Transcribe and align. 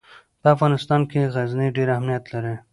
په 0.41 0.47
افغانستان 0.55 1.01
کې 1.09 1.31
غزني 1.33 1.67
ډېر 1.77 1.87
اهمیت 1.95 2.23
لري. 2.33 2.55